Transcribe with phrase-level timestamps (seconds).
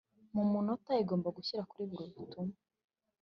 [0.35, 2.55] Mu munota igomba gushyirwa kuri buri butumwa